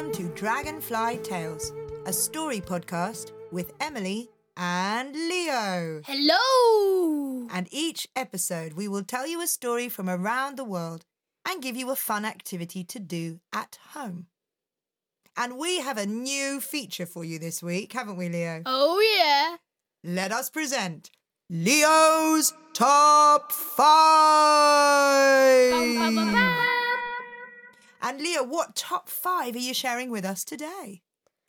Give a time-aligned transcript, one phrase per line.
[0.00, 1.74] welcome to Dragonfly Tales,
[2.06, 6.00] a story podcast with Emily and Leo.
[6.06, 7.46] Hello!
[7.50, 11.04] And each episode, we will tell you a story from around the world
[11.46, 14.28] and give you a fun activity to do at home.
[15.36, 18.62] And we have a new feature for you this week, haven't we, Leo?
[18.64, 19.56] Oh, yeah.
[20.02, 21.10] Let us present
[21.50, 25.70] Leo's Top 5!
[25.72, 26.69] Bum, bum, bum, bum.
[28.10, 31.02] And Leo, what top five are you sharing with us today?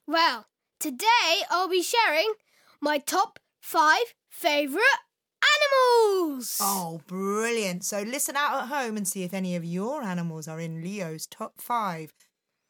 [0.06, 0.46] Well,
[0.80, 2.34] today I'll be sharing
[2.80, 4.84] my top five favourite
[5.42, 6.60] animals.
[6.62, 7.84] Oh, brilliant.
[7.84, 11.26] So listen out at home and see if any of your animals are in Leo's
[11.26, 12.14] top five.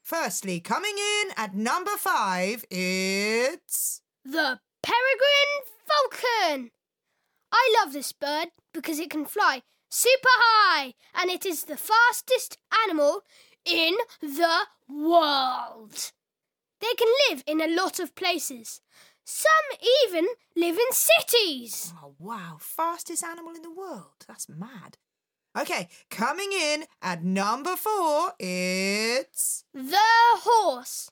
[0.01, 4.01] Firstly, coming in at number five, it's.
[4.23, 6.71] The peregrine falcon.
[7.51, 12.57] I love this bird because it can fly super high and it is the fastest
[12.87, 13.23] animal
[13.65, 16.11] in the world.
[16.79, 18.81] They can live in a lot of places.
[19.23, 19.51] Some
[20.03, 21.93] even live in cities.
[22.03, 22.57] Oh, wow.
[22.59, 24.25] Fastest animal in the world.
[24.27, 24.97] That's mad.
[25.57, 29.65] Okay, coming in at number four, it's.
[29.73, 31.11] The horse.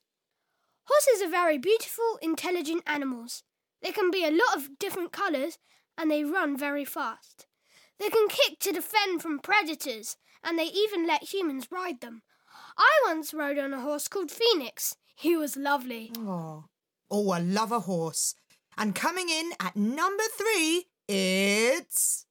[0.86, 3.44] Horses are very beautiful, intelligent animals.
[3.82, 5.58] They can be a lot of different colours
[5.98, 7.48] and they run very fast.
[8.00, 12.22] They can kick to defend from predators and they even let humans ride them.
[12.80, 14.96] I once rode on a horse called Phoenix.
[15.14, 16.14] He was lovely.
[16.18, 16.64] Oh.
[17.12, 18.36] Oh, I love a horse.
[18.78, 22.26] And coming in at number three, it's.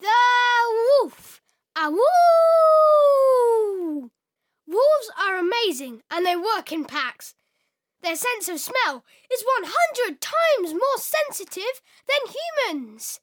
[0.00, 0.08] The
[1.02, 1.42] wolf.
[1.76, 2.00] A woo!
[4.66, 7.34] Wolves are amazing and they work in packs.
[8.00, 12.32] Their sense of smell is 100 times more sensitive than
[12.70, 13.20] humans.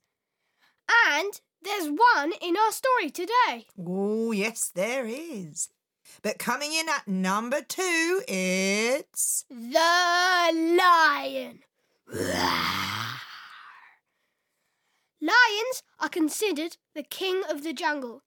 [1.07, 3.65] And there's one in our story today.
[3.79, 5.69] Oh, yes, there is.
[6.23, 9.43] But coming in at number two, it's.
[9.49, 11.63] The lion.
[15.19, 18.21] Lions are considered the king of the jungle.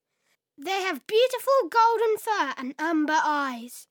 [0.56, 3.86] They have beautiful golden fur and amber eyes.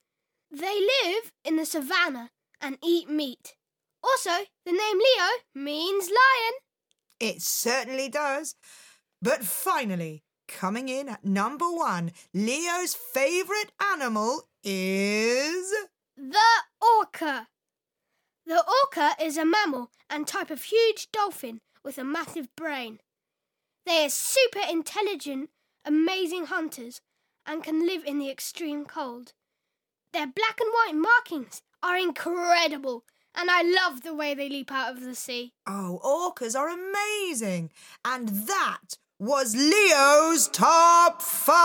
[0.50, 3.56] They live in the savannah and eat meat.
[4.02, 6.54] Also, the name Leo means lion.
[7.20, 8.54] It certainly does.
[9.22, 15.74] But finally, coming in at number one, Leo's favourite animal is.
[16.16, 16.38] The
[16.80, 17.48] orca.
[18.46, 23.00] The orca is a mammal and type of huge dolphin with a massive brain.
[23.84, 25.50] They are super intelligent,
[25.84, 27.00] amazing hunters
[27.46, 29.32] and can live in the extreme cold.
[30.12, 33.04] Their black and white markings are incredible,
[33.34, 35.52] and I love the way they leap out of the sea.
[35.66, 37.70] Oh, orcas are amazing.
[38.04, 41.56] And that was Leo's top five.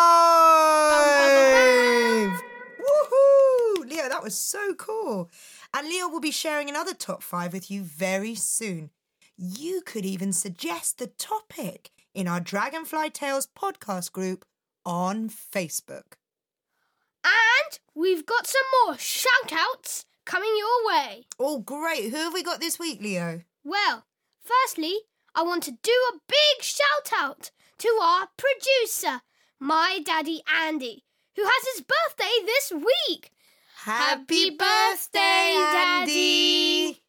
[2.79, 3.89] Woohoo!
[3.89, 5.29] Leo, that was so cool.
[5.73, 8.91] And Leo will be sharing another top five with you very soon.
[9.35, 14.45] You could even suggest the topic in our Dragonfly Tales podcast group
[14.85, 16.13] on Facebook.
[17.25, 21.25] And we've got some more shout outs coming your way.
[21.37, 22.11] Oh, great.
[22.11, 23.41] Who have we got this week, Leo?
[23.65, 24.05] Well,
[24.45, 24.99] firstly,
[25.35, 29.21] I want to do a big shout out to our producer,
[29.59, 31.03] my daddy Andy,
[31.35, 33.31] who has his birthday this week.
[33.83, 37.01] Happy birthday, Daddy.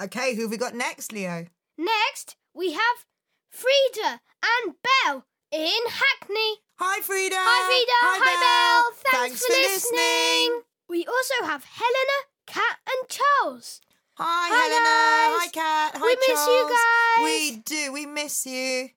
[0.00, 1.46] Okay, who have we got next, Leo?
[1.78, 3.06] Next, we have
[3.50, 6.56] Frida and Belle in Hackney.
[6.76, 7.36] Hi, Frida.
[7.38, 7.92] Hi, Frida.
[8.02, 9.12] Hi, Belle.
[9.12, 10.00] Thanks, for, listening.
[10.00, 10.62] listening.
[10.88, 13.80] We also have Helena, Kat, and Charles.
[14.18, 14.84] Hi, Hi, Helena.
[14.84, 15.40] guys.
[15.40, 15.92] Hi, Kat.
[15.96, 17.24] Hi, We miss you guys.
[17.24, 17.92] We do.
[17.92, 18.90] We miss you.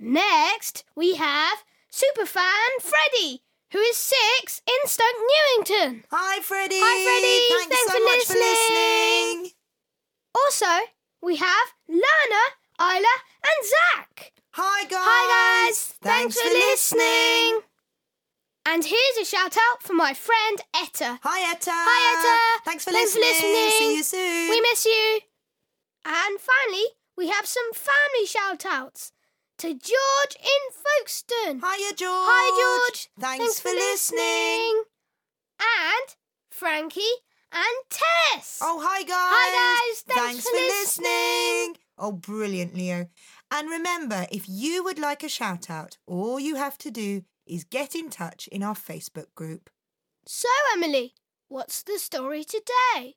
[0.00, 1.58] Next, we have
[1.92, 3.42] superfan Freddie,
[3.72, 6.04] who is six in Stoke Newington.
[6.10, 6.80] Hi, Freddie.
[6.80, 7.68] Hi, Freddie.
[7.68, 9.42] Thanks, Thanks so for much for listening.
[9.42, 9.52] listening.
[10.34, 10.86] Also,
[11.22, 12.44] we have Lana,
[12.80, 13.14] Isla,
[13.44, 14.32] and Zach.
[14.54, 15.00] Hi, guys.
[15.00, 15.94] Hi, guys.
[16.02, 17.60] Thanks, for listening.
[18.64, 21.18] And here's a shout out for my friend Etta.
[21.22, 21.70] Hi, Etta.
[21.72, 22.62] Hi, Etta.
[22.64, 23.52] Thanks for Thanks for listening.
[23.52, 23.78] listening.
[23.78, 24.50] See you soon.
[24.50, 25.20] We miss you.
[26.04, 26.86] And finally,
[27.16, 29.12] we have some family shout outs
[29.58, 31.60] to George in Folkestone.
[31.60, 32.08] Hiya, George.
[32.10, 33.08] Hi, George.
[33.18, 34.84] Thanks, for listening.
[35.60, 36.16] And
[36.50, 37.00] Frankie
[37.52, 38.58] and Tess.
[38.62, 39.12] Oh, hi, guys.
[39.12, 40.02] Hi, guys.
[40.02, 41.76] Thanks for listening.
[41.98, 43.08] Oh, brilliant, Leo.
[43.50, 47.64] And remember, if you would like a shout out, all you have to do is
[47.64, 49.70] get in touch in our Facebook group.
[50.26, 51.14] So, Emily,
[51.48, 53.14] what's the story today?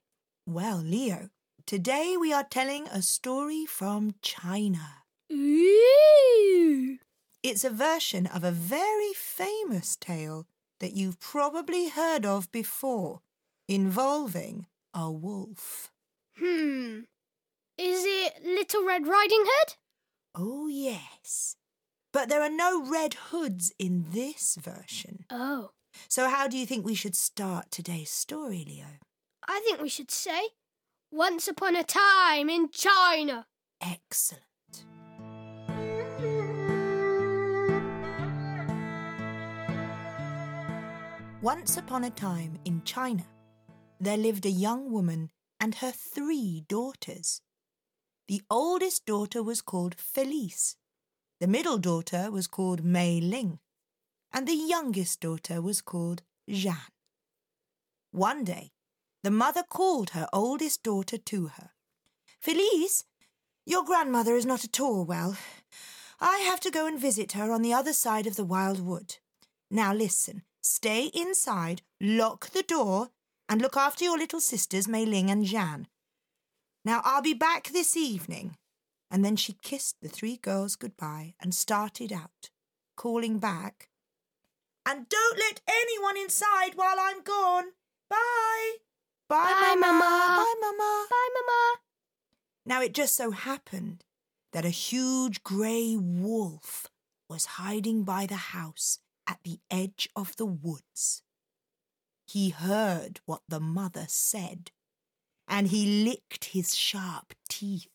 [0.48, 1.30] Well, Leo,
[1.66, 5.04] today we are telling a story from China.
[5.32, 6.98] Ooh.
[7.44, 10.48] It's a version of a very famous tale
[10.80, 13.22] that you've probably heard of before.
[13.68, 15.92] involving a wolf.
[16.38, 17.02] Hmm.
[17.78, 19.76] Is it Little Red Riding Hood?
[20.34, 21.56] Oh, yes.
[22.16, 25.26] But there are no red hoods in this version.
[25.30, 25.72] Oh.
[26.08, 28.86] So, how do you think we should start today's story, Leo?
[29.46, 30.52] I think we should say
[31.12, 33.48] Once Upon a Time in China.
[33.82, 34.46] Excellent.
[41.42, 43.26] Once upon a time in China,
[44.00, 47.42] there lived a young woman and her three daughters.
[48.30, 50.78] The oldest daughter was called Felice,
[51.40, 53.60] the middle daughter was called Mei Ling,
[54.32, 56.92] and the youngest daughter was called Jeanne.
[58.12, 58.72] One day,
[59.24, 61.72] the mother called her oldest daughter to her.
[62.40, 63.04] Felice,
[63.66, 65.36] your grandmother is not at all well.
[66.20, 69.18] I have to go and visit her on the other side of the wild wood.
[69.70, 73.10] Now listen, stay inside, lock the door,
[73.50, 75.88] and look after your little sisters, Mei Ling and Jeanne.
[76.86, 78.56] Now I'll be back this evening.
[79.12, 82.50] And then she kissed the three girls goodbye and started out,
[82.98, 83.90] calling back,
[84.86, 87.66] And don't let anyone inside while I'm gone.
[88.10, 88.76] Bye.
[89.28, 90.00] Bye, Bye, Mama.
[90.00, 90.36] Mama.
[90.38, 91.06] Bye, Mama.
[91.10, 91.76] Bye, Mama.
[92.66, 94.04] Now it just so happened
[94.54, 96.88] that a huge grey wolf
[97.30, 101.24] was hiding by the house at the edge of the woods.
[102.28, 104.72] He heard what the mother said,
[105.48, 107.95] and he licked his sharp teeth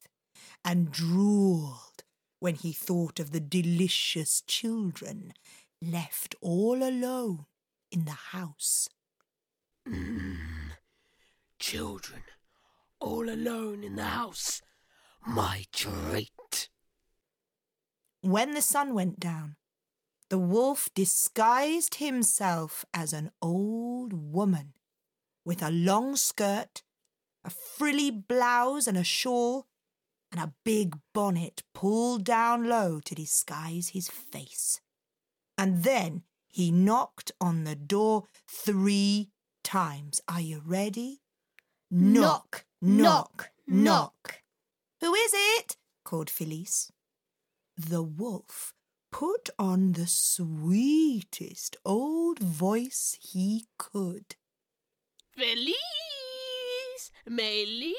[0.64, 2.04] and drooled
[2.38, 5.32] when he thought of the delicious children
[5.82, 7.46] left all alone
[7.90, 8.88] in the house.
[9.88, 10.36] Mm.
[11.58, 12.22] Children,
[13.00, 14.62] all alone in the house.
[15.26, 16.68] My treat.
[18.22, 19.56] When the sun went down,
[20.28, 24.74] the wolf disguised himself as an old woman
[25.44, 26.82] with a long skirt,
[27.44, 29.66] a frilly blouse, and a shawl,
[30.32, 34.81] and a big bonnet pulled down low to disguise his face.
[35.59, 39.31] And then he knocked on the door three
[39.62, 40.21] times.
[40.29, 41.21] Are you ready?
[41.91, 44.43] Knock, knock, knock.
[45.00, 45.77] Who is it?
[46.05, 46.91] called Felice.
[47.77, 48.75] The wolf
[49.11, 54.37] put on the sweetest old voice he could.
[55.37, 57.94] Felice, Mei Ling,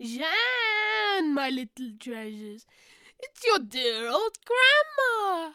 [0.00, 2.66] Jeanne, my little treasures.
[3.18, 5.52] It's your dear old grandma.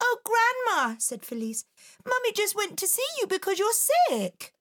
[0.00, 1.64] Oh, Grandma, said Felice,
[2.06, 4.54] Mummy just went to see you because you're sick.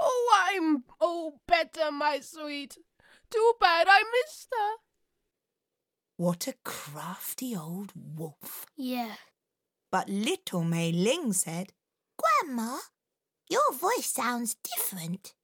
[0.00, 2.78] Oh, I'm oh better, my sweet.
[3.30, 4.76] Too bad I missed her.
[6.16, 8.66] What a crafty old wolf.
[8.76, 9.16] Yeah.
[9.92, 11.72] But little Mei Ling said,
[12.16, 12.78] Grandma,
[13.48, 15.34] your voice sounds different.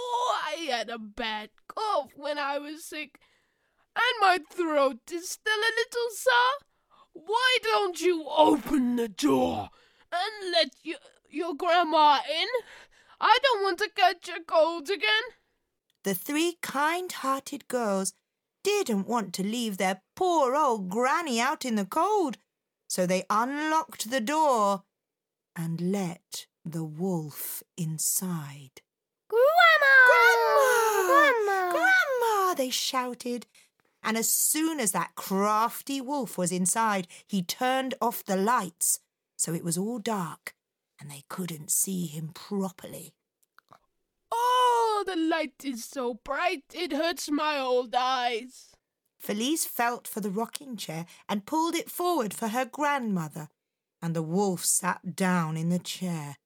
[0.00, 3.18] Oh, I had a bad cough when I was sick,
[3.96, 6.58] and my throat is still a little sore.
[7.12, 9.70] Why don't you open the door
[10.12, 12.48] and let your, your grandma in?
[13.20, 15.26] I don't want to catch a cold again.
[16.04, 18.12] The three kind hearted girls
[18.62, 22.38] didn't want to leave their poor old granny out in the cold,
[22.88, 24.84] so they unlocked the door
[25.56, 28.80] and let the wolf inside.
[29.28, 29.94] Grandma!
[30.08, 31.06] Grandma!
[31.06, 31.70] Grandma!
[31.72, 32.54] Grandma!
[32.54, 33.46] They shouted.
[34.02, 39.00] And as soon as that crafty wolf was inside, he turned off the lights,
[39.36, 40.54] so it was all dark
[41.00, 43.14] and they couldn't see him properly.
[44.32, 48.70] Oh, the light is so bright it hurts my old eyes.
[49.18, 53.48] Felice felt for the rocking chair and pulled it forward for her grandmother,
[54.00, 56.36] and the wolf sat down in the chair.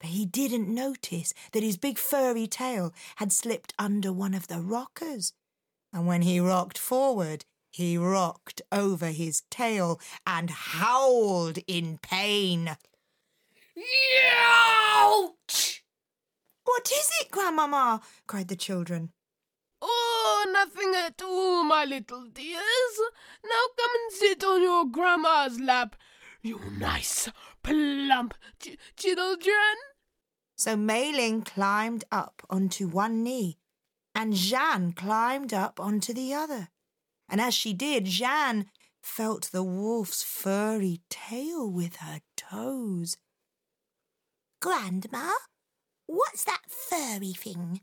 [0.00, 4.60] But he didn't notice that his big furry tail had slipped under one of the
[4.60, 5.34] rockers.
[5.92, 12.76] And when he rocked forward, he rocked over his tail and howled in pain.
[14.36, 15.84] Ouch!
[16.64, 18.00] What is it, Grandmama?
[18.26, 19.10] cried the children.
[19.82, 23.00] Oh, nothing at all, my little dears.
[23.44, 25.96] Now come and sit on your grandma's lap,
[26.42, 27.28] you nice,
[27.62, 29.76] plump ch- children.
[30.60, 33.56] So Mei Ling climbed up onto one knee,
[34.14, 36.68] and Jeanne climbed up onto the other.
[37.30, 38.66] And as she did, Jeanne
[39.00, 43.16] felt the wolf's furry tail with her toes.
[44.60, 45.30] Grandma,
[46.04, 47.80] what's that furry thing?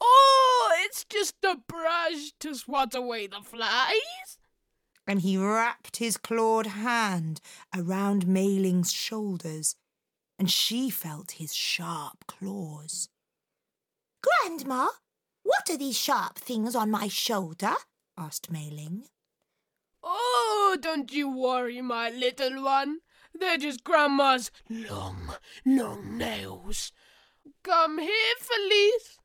[0.00, 4.38] Oh, it's just a brush to swat away the flies.
[5.04, 7.40] And he wrapped his clawed hand
[7.76, 9.74] around Mei Ling's shoulders,
[10.42, 13.08] and she felt his sharp claws.
[14.24, 14.88] Grandma,
[15.44, 17.74] what are these sharp things on my shoulder?
[18.18, 19.04] asked Mei Ling.
[20.02, 22.98] Oh, don't you worry, my little one.
[23.32, 25.32] They're just Grandma's long,
[25.64, 26.90] long nails.
[27.62, 29.18] Come here, Felice.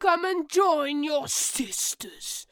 [0.00, 2.48] Come and join your sisters.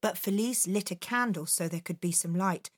[0.00, 2.70] But Felice lit a candle so there could be some light,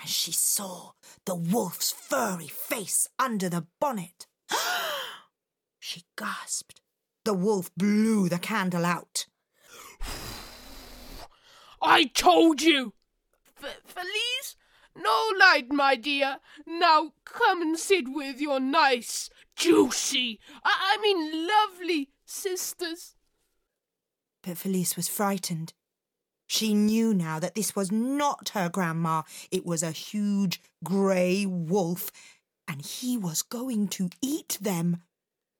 [0.00, 0.92] and she saw
[1.24, 4.26] the wolf's furry face under the bonnet.
[5.78, 6.80] she gasped.
[7.24, 9.26] The wolf blew the candle out.
[11.82, 12.94] I told you!
[13.62, 14.56] F- Felice,
[14.96, 16.38] no light, my dear.
[16.66, 23.14] Now come and sit with your nice, juicy, I, I mean lovely sisters.
[24.42, 25.72] But Felice was frightened.
[26.46, 29.22] She knew now that this was not her grandma.
[29.50, 32.10] It was a huge grey wolf,
[32.68, 35.02] and he was going to eat them.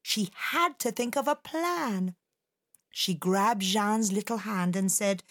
[0.02, 2.14] She had to think of a plan.
[2.90, 5.22] She grabbed Jeanne's little hand and said,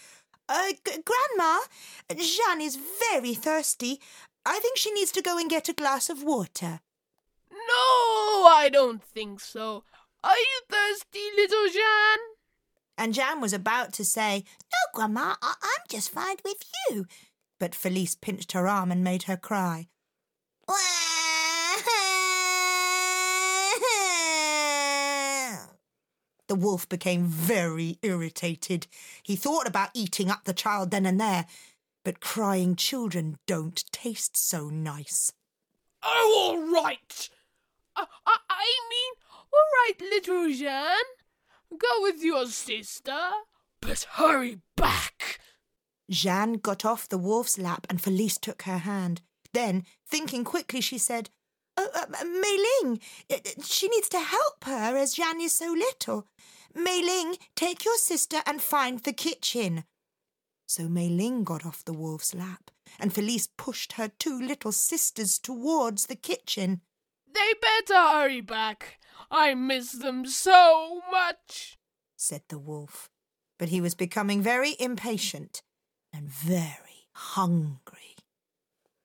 [0.47, 1.61] uh, G- Grandma,
[2.09, 2.77] Jeanne is
[3.09, 3.99] very thirsty.
[4.45, 6.81] I think she needs to go and get a glass of water.
[7.51, 9.83] No, I don't think so.
[10.23, 12.34] Are you thirsty, little Jeanne?
[12.97, 17.05] And Jeanne was about to say, No, Grandma, I- I'm just fine with you.
[17.59, 19.87] but Felice pinched her arm and made her cry.
[26.47, 28.85] The wolf became very irritated.
[29.23, 31.47] He thought about eating up the child then and there,
[32.03, 35.31] but crying children don't taste so nice.
[36.03, 37.29] Oh, all right.
[37.95, 39.13] I, I, I mean,
[39.51, 41.09] all right, little Jeanne.
[41.71, 43.17] Go with your sister,
[43.81, 45.39] but hurry back.
[46.09, 49.21] Jeanne got off the wolf's lap and Felice took her hand.
[49.53, 51.29] Then, thinking quickly, she said,
[51.77, 52.99] Oh, uh, Mei Ling,
[53.31, 56.27] uh, she needs to help her as Jeanne is so little.
[56.73, 59.83] Mei Ling, take your sister and find the kitchen.
[60.67, 65.37] So Mei Ling got off the wolf's lap, and Felice pushed her two little sisters
[65.37, 66.81] towards the kitchen.
[67.33, 68.99] They better hurry back.
[69.31, 71.77] I miss them so much.
[72.15, 73.09] said the wolf.
[73.57, 75.61] But he was becoming very impatient
[76.13, 78.15] and very hungry.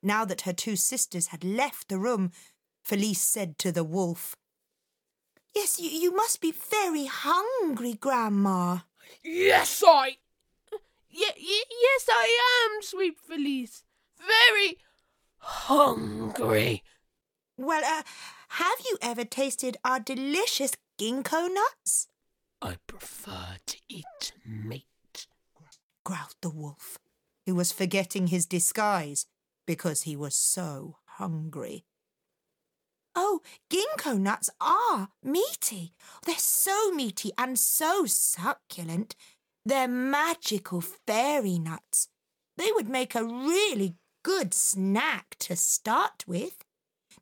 [0.03, 2.33] Now that her two sisters had left the room,
[2.83, 4.35] Felice said to the wolf,
[5.55, 8.79] Yes, you, you must be very hungry, Grandma.
[9.23, 10.17] Yes, I.
[11.11, 13.83] Ye- ye- yes, I am, sweet Felice.
[14.17, 14.79] Very
[15.39, 16.85] hungry.
[17.57, 18.03] Well, uh,
[18.51, 22.09] have you ever tasted our delicious ginkgo nuts?
[22.61, 24.85] I prefer to eat meat.
[26.05, 26.99] growled the wolf,
[27.47, 29.27] who was forgetting his disguise
[29.67, 31.85] because he was so hungry.
[33.15, 33.41] Oh,
[33.71, 35.95] ginkgo nuts are meaty.
[36.27, 39.15] They're so meaty and so succulent.
[39.65, 42.09] They're magical fairy nuts.
[42.57, 46.65] They would make a really good snack to start with.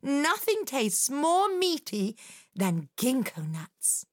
[0.01, 2.15] Nothing tastes more meaty
[2.55, 4.05] than ginkgo nuts.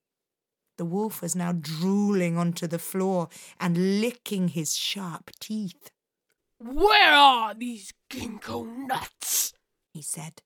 [0.78, 3.28] The wolf was now drooling onto the floor
[3.58, 5.90] and licking his sharp teeth.
[6.58, 9.52] Where are these ginkgo nuts?
[9.92, 10.42] he said.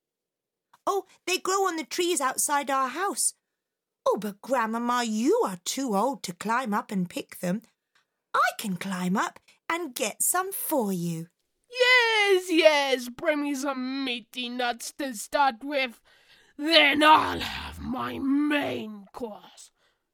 [0.86, 3.34] Oh, they grow on the trees outside our house.
[4.06, 7.62] Oh, but Grandmama, you are too old to climb up and pick them.
[8.34, 11.28] I can climb up and get some for you.
[11.72, 16.00] Yes, yes, bring me some meaty nuts to start with.
[16.58, 19.70] Then I'll have my main course.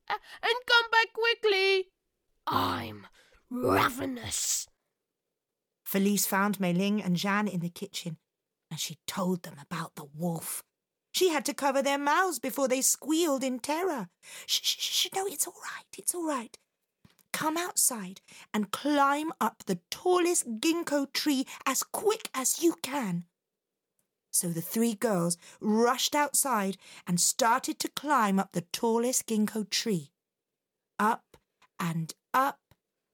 [0.08, 1.86] A- and come back quickly.
[2.46, 3.06] I'm
[3.50, 4.68] ravenous.
[5.84, 8.18] Felice found Mei Ling and Jeanne in the kitchen,
[8.70, 10.62] and she told them about the wolf.
[11.12, 14.08] She had to cover their mouths before they squealed in terror.
[14.46, 16.56] Shh, shh, shh, no, it's all right, it's all right.
[17.36, 18.22] Come outside
[18.54, 23.26] and climb up the tallest ginkgo tree as quick as you can.
[24.32, 30.12] So the three girls rushed outside and started to climb up the tallest ginkgo tree.
[30.98, 31.36] Up
[31.78, 32.60] and up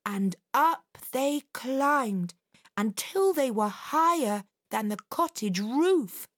[0.06, 2.34] and up they climbed
[2.76, 6.28] until they were higher than the cottage roof.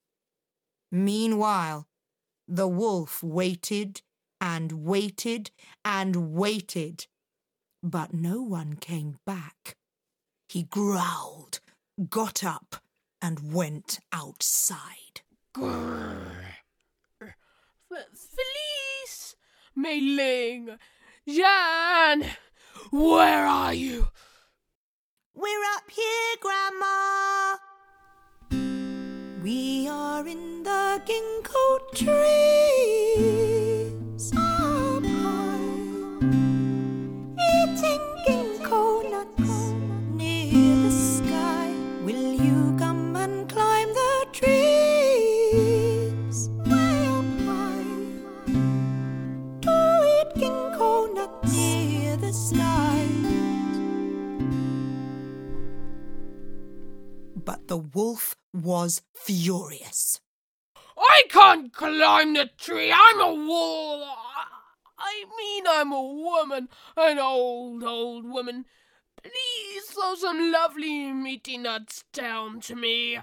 [0.91, 1.87] Meanwhile,
[2.49, 4.01] the wolf waited
[4.41, 5.51] and waited
[5.85, 7.09] and waited,
[7.85, 9.77] but no one came back.
[10.49, 11.61] He growled,
[12.09, 12.77] got up,
[13.21, 15.21] and went outside.
[15.57, 17.35] F-
[17.91, 19.37] Felice,
[19.77, 20.79] Mei Ling,
[21.29, 22.25] Jan,
[22.91, 24.09] where are you?
[25.35, 27.57] We're up here, Grandma.
[29.43, 32.54] We are in the ginkgo trees
[58.65, 60.21] was furious.
[60.97, 62.93] I can't climb the tree.
[62.93, 64.05] I'm a wall.
[64.99, 68.65] I mean, I'm a woman, an old, old woman.
[69.23, 73.19] Please throw some lovely meaty nuts down to me.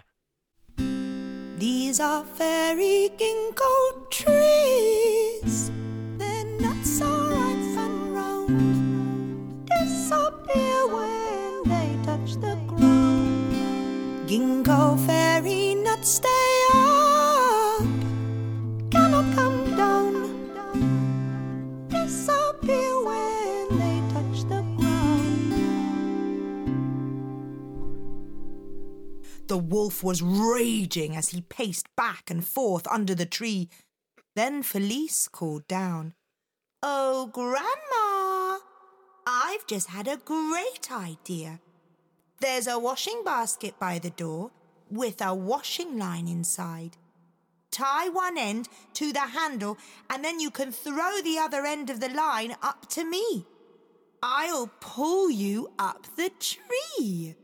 [1.57, 5.71] These are fairy ginkgo trees.
[6.17, 9.65] Their nuts are ripe and round.
[9.67, 13.53] Disappear when they touch the ground.
[14.27, 15.20] Ginkgo fairy
[16.05, 17.83] stay up,
[18.89, 20.13] cannot come down.
[21.89, 25.53] Disappear when they touch the ground.
[29.47, 33.69] The wolf was raging as he paced back and forth under the tree.
[34.35, 36.13] Then Felice called down,
[36.81, 38.59] Oh, Grandma,
[39.27, 41.59] I've just had a great idea.
[42.39, 44.51] There's a washing basket by the door
[44.91, 46.97] with a washing line inside.
[47.71, 49.77] Tie one end to the handle,
[50.09, 53.45] and then you can throw the other end of the line up to me.
[54.21, 57.35] I'll pull you up the tree.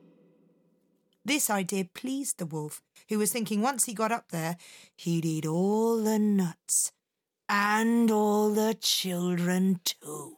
[1.23, 4.57] This idea pleased the wolf, who was thinking once he got up there,
[4.95, 6.91] he'd eat all the nuts
[7.49, 10.37] and all the children too.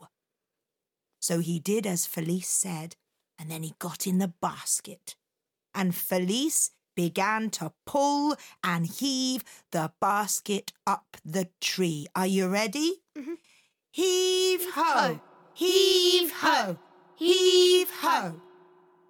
[1.19, 2.95] So he did as Felice said,
[3.37, 5.15] and then he got in the basket.
[5.75, 12.07] And Felice began to pull and heave the basket up the tree.
[12.15, 13.01] Are you ready?
[13.17, 13.35] Mm-hmm.
[13.91, 15.19] Heave ho!
[15.53, 16.77] Heave ho!
[17.15, 18.41] Heave ho!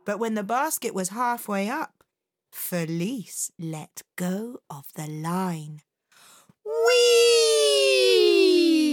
[0.06, 2.04] But when the basket was halfway up,
[2.52, 5.82] Felice let go of the line.
[6.65, 8.00] Whee!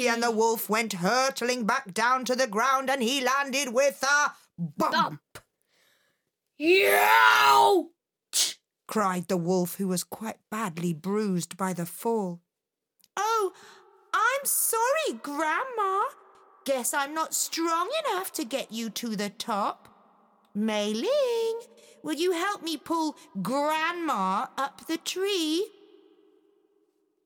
[0.08, 4.32] And the wolf went hurtling back down to the ground and he landed with a
[4.58, 4.92] bump.
[4.92, 5.20] Bump.
[6.58, 7.90] Yow!
[8.86, 12.40] Cried the wolf, who was quite badly bruised by the fall.
[13.16, 13.52] Oh,
[14.12, 16.04] I'm sorry, Grandma.
[16.64, 19.88] Guess I'm not strong enough to get you to the top.
[20.54, 21.60] Mei Ling,
[22.02, 25.68] will you help me pull Grandma up the tree?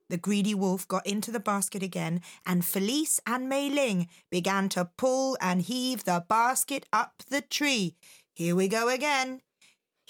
[0.08, 4.90] The greedy wolf got into the basket again, and Felice and Mei Ling began to
[4.96, 7.94] pull and heave the basket up the tree.
[8.34, 9.40] Here we go again.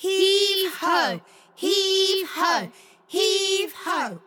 [0.00, 1.20] Heave ho!
[1.54, 2.72] Heave ho!
[3.06, 4.22] Heave ho!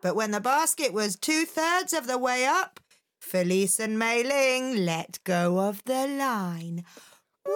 [0.00, 2.80] But when the basket was two thirds of the way up,
[3.20, 6.82] Felice and Mei Ling let go of the line.
[7.46, 7.52] Whee!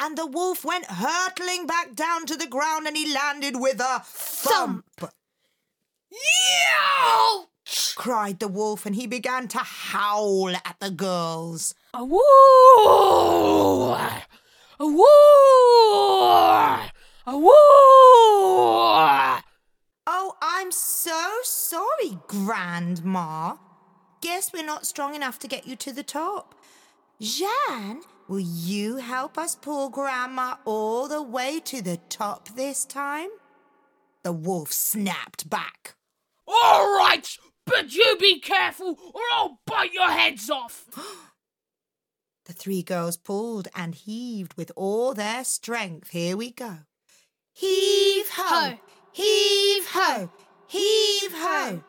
[0.00, 4.02] And the wolf went hurtling back down to the ground and he landed with a
[4.04, 4.86] thump.
[6.10, 7.49] Yow!
[7.96, 11.74] Cried the wolf and he began to howl at the girls.
[11.94, 12.18] A woo!
[14.78, 15.02] A woo!
[17.26, 17.50] A woo!
[20.06, 23.56] Oh, I'm so sorry, Grandma.
[24.20, 26.54] Guess we're not strong enough to get you to the top.
[27.20, 33.28] Jeanne, will you help us pull Grandma all the way to the top this time?
[34.22, 35.94] The wolf snapped back.
[36.46, 37.26] All right,
[37.66, 40.86] but you be careful or I'll bite your heads off.
[42.46, 46.10] The three girls pulled and heaved with all their strength.
[46.10, 46.78] Here we go.
[47.52, 48.70] Heave ho!
[48.70, 48.78] Ho.
[49.12, 50.30] Heave ho!
[50.66, 51.84] Heave ho!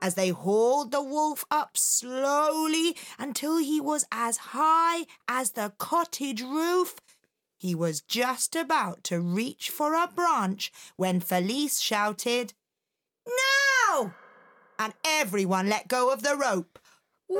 [0.00, 6.40] As they hauled the wolf up slowly until he was as high as the cottage
[6.40, 6.96] roof.
[7.58, 12.54] He was just about to reach for a branch when Felice shouted,
[13.26, 14.14] Now!
[14.78, 16.78] And everyone let go of the rope.
[17.28, 17.38] Whee!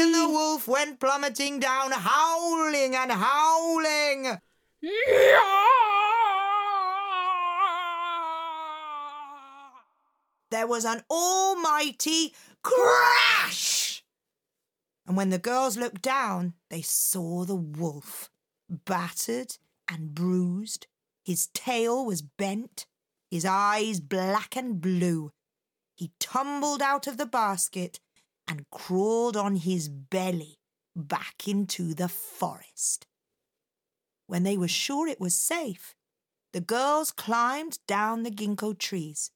[0.00, 4.38] And the wolf went plummeting down, howling and howling.
[10.50, 14.02] There was an almighty crash.
[15.06, 18.30] And when the girls looked down, they saw the wolf,
[18.68, 19.56] battered
[19.88, 20.86] and bruised.
[21.24, 22.86] His tail was bent,
[23.30, 25.30] his eyes black and blue.
[25.94, 28.00] He tumbled out of the basket
[28.46, 30.58] and crawled on his belly
[30.96, 33.06] back into the forest.
[34.26, 35.94] When they were sure it was safe,
[36.52, 39.30] the girls climbed down the ginkgo trees,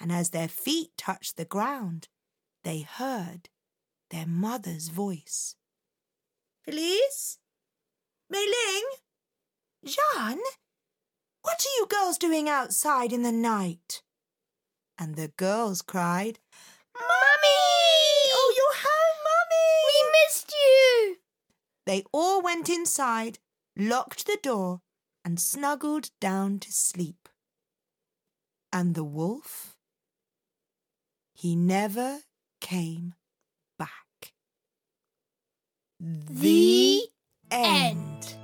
[0.00, 2.08] and as their feet touched the ground,
[2.64, 3.48] they heard
[4.10, 5.54] their mother's voice.
[6.64, 7.38] Felice?
[8.28, 8.84] Mei Ling?
[9.84, 10.40] Jeanne?
[11.60, 14.00] What are you girls doing outside in the night?
[14.96, 16.38] And the girls cried,
[16.94, 17.60] Mummy!
[18.32, 19.82] Oh, you're home, Mummy!
[19.84, 21.16] We missed you!
[21.84, 23.40] They all went inside,
[23.76, 24.80] locked the door,
[25.22, 27.28] and snuggled down to sleep.
[28.72, 29.76] And the wolf?
[31.34, 32.20] He never
[32.62, 33.12] came
[33.78, 34.32] back.
[36.00, 37.02] The
[37.50, 38.34] end.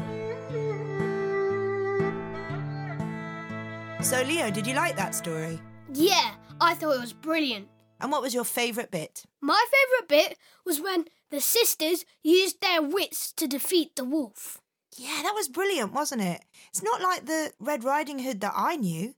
[4.03, 5.59] So, Leo, did you like that story?
[5.93, 7.69] Yeah, I thought it was brilliant.
[8.01, 9.25] And what was your favourite bit?
[9.41, 14.61] My favourite bit was when the sisters used their wits to defeat the wolf.
[14.97, 16.43] Yeah, that was brilliant, wasn't it?
[16.69, 19.15] It's not like the Red Riding Hood that I knew.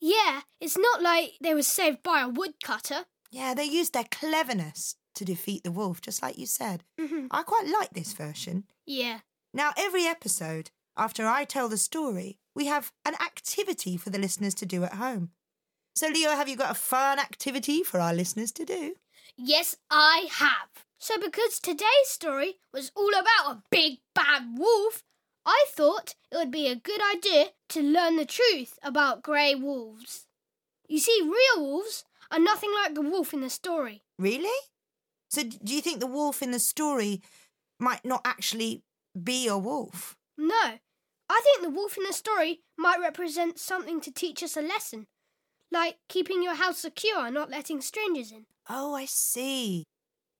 [0.00, 3.04] Yeah, it's not like they were saved by a woodcutter.
[3.30, 6.82] Yeah, they used their cleverness to defeat the wolf, just like you said.
[6.98, 7.28] Mhm.
[7.30, 8.64] I quite like this version.
[8.86, 9.20] Yeah.
[9.54, 14.54] Now, every episode, after I tell the story, we have an activity for the listeners
[14.56, 15.30] to do at home.
[15.94, 18.94] So, Leo, have you got a fun activity for our listeners to do?
[19.36, 20.86] Yes, I have.
[20.98, 25.02] So, because today's story was all about a big bad wolf,
[25.44, 30.26] I thought it would be a good idea to learn the truth about grey wolves.
[30.88, 34.02] You see, real wolves are nothing like the wolf in the story.
[34.18, 34.56] Really?
[35.28, 37.22] So, do you think the wolf in the story
[37.78, 38.82] might not actually
[39.20, 40.16] be a wolf?
[40.36, 40.78] No,
[41.28, 45.06] I think the wolf in the story might represent something to teach us a lesson,
[45.70, 48.46] like keeping your house secure and not letting strangers in.
[48.68, 49.84] Oh, I see.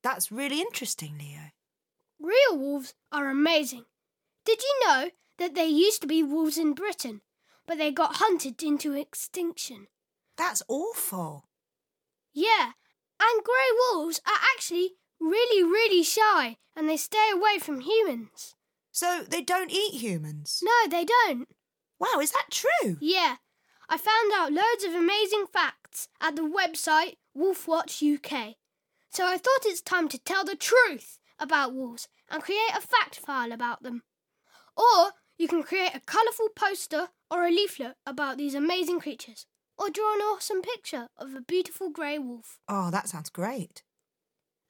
[0.02, 1.50] That's really interesting, Leo.
[2.20, 3.85] Real wolves are amazing.
[4.44, 7.20] Did you know that there used to be wolves in Britain,
[7.66, 9.87] but they got hunted into extinction?
[10.37, 11.44] That's awful.
[12.33, 12.72] Yeah,
[13.20, 18.55] and grey wolves are actually really, really shy and they stay away from humans.
[18.92, 20.62] So, they don't eat humans?
[20.62, 21.48] No, they don't.
[21.98, 22.98] Wow, is that true?
[23.00, 23.37] Yeah,
[23.88, 28.57] I found out loads of amazing facts at the website Wolfwatch UK.
[29.11, 33.18] So I thought it's time to tell the truth about wolves and create a fact
[33.18, 34.02] file about them.
[34.76, 39.46] Or you can create a colourful poster or a leaflet about these amazing creatures,
[39.78, 42.59] or draw an awesome picture of a beautiful grey wolf.
[42.68, 43.83] Oh, that sounds great.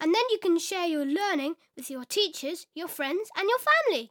[0.03, 4.11] And then you can share your learning with your teachers, your friends, and your family.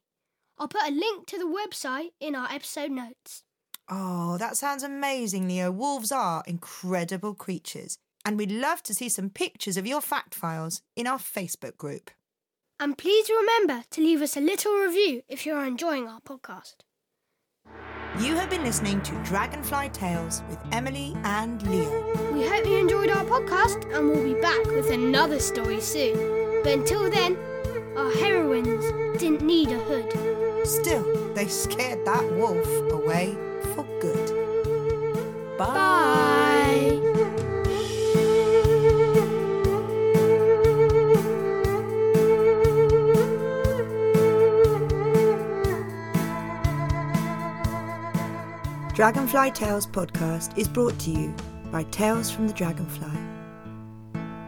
[0.57, 3.43] I'll put a link to the website in our episode notes.
[3.89, 5.69] Oh, that sounds amazing, Leo.
[5.69, 7.97] Wolves are incredible creatures.
[8.23, 12.09] And we'd love to see some pictures of your fact files in our Facebook group.
[12.79, 16.75] And please remember to leave us a little review if you're enjoying our podcast.
[18.19, 22.33] You have been listening to Dragonfly Tales with Emily and Leo.
[22.33, 26.61] We hope you enjoyed our podcast and we'll be back with another story soon.
[26.61, 27.37] But until then,
[27.95, 28.83] our heroines
[29.19, 30.67] didn't need a hood.
[30.67, 33.37] Still, they scared that wolf away
[49.01, 51.33] Dragonfly Tales podcast is brought to you
[51.71, 53.09] by Tales from the Dragonfly.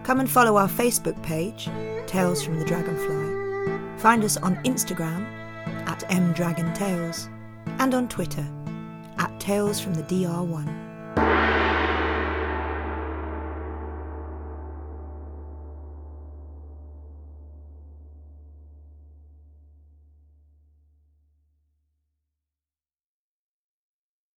[0.04, 1.72] Come and follow our Facebook page,
[2.06, 3.98] Tales from the Dragonfly.
[4.00, 5.26] Find us on Instagram
[5.88, 7.30] at mdragontales
[7.80, 8.46] and on Twitter
[9.18, 10.93] at Tales from the DR1.